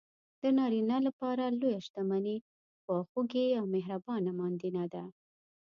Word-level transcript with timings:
د 0.41 0.43
نارینه 0.57 0.97
لپاره 1.07 1.45
لویه 1.59 1.79
شتمني 1.85 2.37
خواخوږې 2.83 3.45
او 3.59 3.65
مهربانه 3.75 4.31
ماندینه 4.39 4.83
ده. 4.93 5.03